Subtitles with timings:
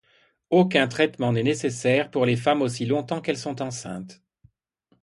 [0.49, 4.23] Aucun traitement n'est nécessaire pour les femmes aussi longtemps qu'elles sont enceintes.